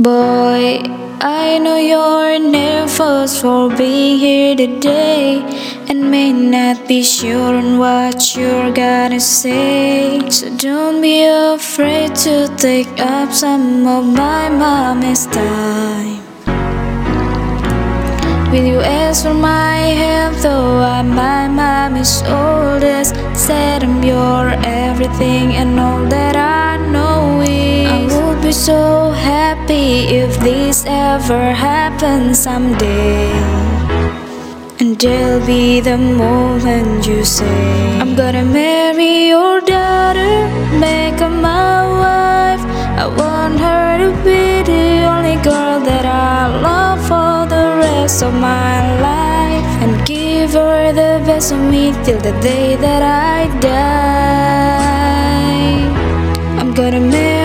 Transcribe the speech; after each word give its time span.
Boy, 0.00 0.78
I 1.20 1.58
know 1.58 1.76
you're 1.76 2.38
nervous 2.38 3.40
for 3.40 3.68
being 3.68 4.20
here 4.20 4.54
today 4.54 5.42
and 5.88 6.08
may 6.08 6.32
not 6.32 6.86
be 6.86 7.02
sure 7.02 7.56
on 7.56 7.78
what 7.80 8.36
you're 8.36 8.70
gonna 8.70 9.18
say. 9.18 10.20
So 10.30 10.56
don't 10.56 11.02
be 11.02 11.24
afraid 11.24 12.14
to 12.14 12.46
take 12.56 12.86
up 13.00 13.32
some 13.32 13.88
of 13.88 14.04
my 14.06 14.48
mommy's 14.48 15.26
time. 15.26 16.22
Will 18.52 18.64
you 18.64 18.80
ask 18.80 19.24
for 19.24 19.34
my 19.34 19.78
help 19.98 20.36
though 20.36 20.78
I'm 20.78 21.08
my 21.12 21.48
mommy's 21.48 22.22
oldest? 22.22 23.16
Said 23.34 23.82
I'm 23.82 24.00
your 24.04 24.50
everything 24.62 25.54
and 25.54 25.80
all 25.80 26.06
that 26.06 26.36
I 26.36 26.76
know 26.86 27.40
is 27.40 28.14
I 28.14 28.26
would 28.26 28.40
be 28.42 28.52
so 28.52 29.08
happy 29.58 30.06
if 30.16 30.38
this 30.40 30.84
ever 30.86 31.52
happens 31.52 32.38
someday. 32.38 33.30
And 34.80 34.96
there'll 34.98 35.44
be 35.46 35.80
the 35.80 35.98
moment 35.98 37.06
you 37.06 37.24
say, 37.24 37.98
I'm 38.00 38.14
gonna 38.14 38.44
marry 38.44 39.28
your 39.28 39.60
daughter, 39.60 40.48
make 40.78 41.18
her 41.20 41.30
my 41.30 41.82
wife. 42.02 42.62
I 43.02 43.06
want 43.06 43.58
her 43.60 43.98
to 44.02 44.10
be 44.24 44.62
the 44.62 44.86
only 45.12 45.36
girl 45.42 45.80
that 45.90 46.04
I 46.04 46.46
love 46.68 47.00
for 47.10 47.46
the 47.54 47.64
rest 47.84 48.22
of 48.22 48.32
my 48.34 49.00
life. 49.08 49.66
And 49.82 50.06
give 50.06 50.52
her 50.52 50.92
the 50.92 51.20
best 51.26 51.52
of 51.52 51.58
me 51.58 51.92
till 52.04 52.20
the 52.20 52.32
day 52.40 52.76
that 52.76 53.02
I 53.02 53.48
die. 53.60 54.98
I'm 56.60 56.72
gonna 56.74 57.00
marry 57.00 57.37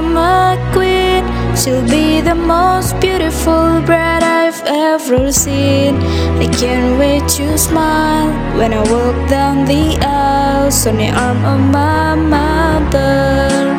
her 0.00 0.08
my 0.08 0.56
queen. 0.72 1.24
She'll 1.56 1.86
be 1.88 2.20
the 2.20 2.34
most 2.34 2.98
beautiful 3.00 3.80
bride 3.82 4.22
I've 4.22 4.62
ever 4.66 5.32
seen. 5.32 5.96
I 6.40 6.46
can't 6.58 6.98
wait 6.98 7.28
to 7.36 7.58
smile 7.58 8.30
when 8.58 8.72
I 8.72 8.80
walk 8.90 9.16
down 9.28 9.64
the 9.66 9.98
aisle 10.00 10.70
on 10.86 10.96
the 10.96 11.10
arm 11.10 11.44
of 11.44 11.60
my 11.72 12.14
mother. 12.14 13.74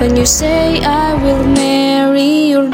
When 0.00 0.16
you 0.16 0.26
say 0.26 0.80
I 0.84 1.14
will 1.14 1.44
marry 1.44 2.50
your 2.50 2.68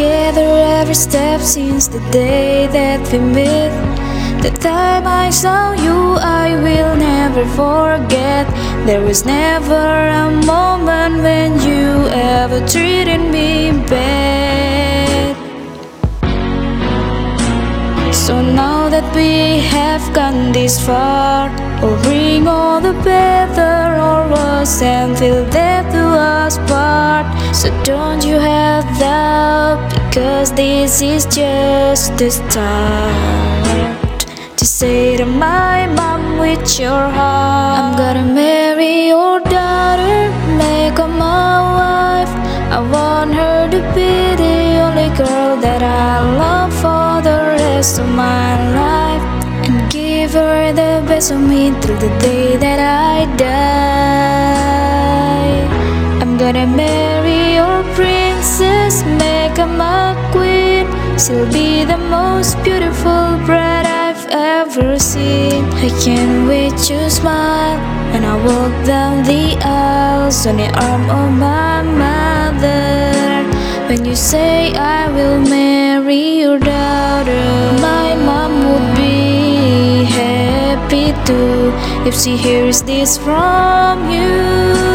Together 0.00 0.56
every 0.80 0.94
step 0.94 1.42
since 1.42 1.86
the 1.86 2.00
day 2.10 2.66
that 2.68 3.00
we 3.12 3.18
met. 3.18 3.70
The 4.40 4.50
time 4.50 5.06
I 5.06 5.28
saw 5.28 5.72
you, 5.72 6.16
I 6.16 6.56
will 6.56 6.96
never 6.96 7.44
forget. 7.60 8.46
There 8.86 9.02
was 9.02 9.26
never 9.26 9.88
a 10.22 10.30
moment 10.46 11.22
when 11.22 11.60
you 11.68 12.08
ever 12.08 12.66
treated 12.66 13.20
me 13.20 13.72
bad. 13.92 15.36
So 18.14 18.40
now 18.40 18.88
that 18.88 19.14
we 19.14 19.60
have 19.68 20.14
gone 20.14 20.52
this 20.52 20.80
far, 20.80 21.50
we'll 21.82 22.02
bring 22.04 22.48
all 22.48 22.80
the 22.80 22.94
better 23.04 24.00
or 24.00 24.30
worse 24.30 24.80
and 24.80 25.14
till 25.14 25.44
death 25.50 25.92
do 25.92 26.06
us 26.08 26.56
part. 26.70 27.39
So 27.52 27.68
don't 27.82 28.24
you 28.24 28.38
have 28.38 28.84
doubt, 28.98 29.90
because 29.90 30.52
this 30.52 31.02
is 31.02 31.26
just 31.26 32.16
the 32.16 32.30
start. 32.30 34.26
To 34.56 34.64
say 34.64 35.16
to 35.16 35.26
my 35.26 35.86
mom 35.86 36.38
with 36.38 36.78
your 36.78 37.08
heart, 37.16 37.78
I'm 37.80 37.96
gonna 37.98 38.24
marry 38.34 39.08
your 39.08 39.40
daughter, 39.40 40.30
make 40.56 40.96
her 40.98 41.08
my 41.08 41.60
wife. 41.78 42.32
I 42.76 42.80
want 42.94 43.34
her 43.34 43.68
to 43.68 43.80
be 43.94 44.36
the 44.36 44.80
only 44.84 45.08
girl 45.16 45.56
that 45.66 45.82
I 45.82 46.20
love 46.42 46.72
for 46.82 47.20
the 47.28 47.38
rest 47.58 47.98
of 47.98 48.08
my 48.08 48.56
life. 48.80 49.24
And 49.66 49.90
give 49.90 50.32
her 50.32 50.72
the 50.72 51.04
best 51.06 51.30
of 51.30 51.40
me 51.40 51.72
till 51.80 51.98
the 51.98 52.10
day 52.20 52.56
that 52.56 52.78
I 52.78 53.36
die. 53.36 53.79
I'm 56.50 56.56
gonna 56.56 56.76
marry 56.76 57.54
your 57.54 57.84
princess, 57.94 59.04
make 59.04 59.56
her 59.58 59.68
my 59.68 60.16
queen. 60.32 60.84
She'll 61.16 61.46
be 61.52 61.84
the 61.84 61.96
most 61.96 62.60
beautiful 62.64 63.38
bride 63.46 63.86
I've 63.86 64.26
ever 64.26 64.98
seen. 64.98 65.64
I 65.78 65.90
can't 66.02 66.48
wait 66.48 66.76
to 66.88 67.08
smile 67.08 67.78
when 68.12 68.24
I 68.24 68.34
walk 68.34 68.84
down 68.84 69.22
the 69.22 69.58
aisles 69.62 70.44
on 70.44 70.56
the 70.56 70.70
arm 70.74 71.08
of 71.08 71.30
my 71.38 71.82
mother. 71.82 73.46
When 73.86 74.04
you 74.04 74.16
say 74.16 74.74
I 74.74 75.08
will 75.12 75.38
marry 75.38 76.40
your 76.40 76.58
daughter, 76.58 77.46
my 77.80 78.16
mom 78.16 78.52
would 78.66 78.96
be 78.96 80.02
happy 80.02 81.12
too 81.24 81.70
if 82.08 82.20
she 82.20 82.36
hears 82.36 82.82
this 82.82 83.18
from 83.18 84.10
you. 84.10 84.89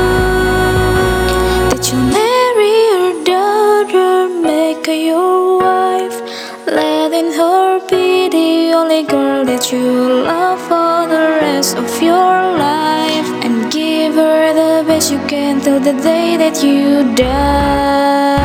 Your 4.94 5.57
wife, 5.59 6.22
letting 6.68 7.31
her 7.34 7.79
be 7.90 8.29
the 8.29 8.73
only 8.75 9.03
girl 9.03 9.44
that 9.46 9.72
you 9.72 9.81
love 10.23 10.59
for 10.69 11.07
the 11.07 11.40
rest 11.41 11.75
of 11.78 11.90
your 12.01 12.35
life, 12.68 13.29
and 13.44 13.72
give 13.72 14.13
her 14.16 14.53
the 14.53 14.84
best 14.88 15.12
you 15.12 15.19
can 15.28 15.59
till 15.62 15.79
the 15.79 15.94
day 16.03 16.38
that 16.38 16.63
you 16.63 17.16
die. 17.16 18.35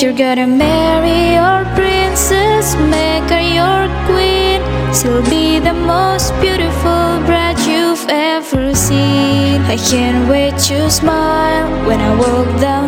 You're 0.00 0.12
gonna 0.12 0.46
marry 0.46 1.34
your 1.40 1.64
princess, 1.74 2.76
make 2.76 3.30
her 3.30 3.46
your 3.60 3.88
queen. 4.08 4.60
She'll 4.92 5.24
be 5.30 5.58
the 5.58 5.72
most 5.72 6.34
beautiful 6.40 7.20
bride 7.24 7.58
you've 7.66 8.06
ever 8.08 8.74
seen. 8.74 9.62
I 9.74 9.78
can't 9.90 10.28
wait 10.28 10.58
to 10.68 10.90
smile 10.90 11.66
when 11.86 11.98
I 12.00 12.14
walk 12.14 12.60
down 12.60 12.85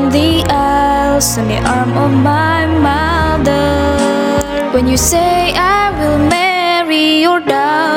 on 1.19 1.49
the 1.49 1.59
arm 1.69 1.97
of 1.99 2.13
my 2.13 2.65
mother. 2.79 3.59
When 4.73 4.87
you 4.87 4.97
say 4.97 5.53
I 5.53 5.91
will 5.99 6.19
marry 6.31 7.23
your 7.23 7.41
daughter. 7.41 7.88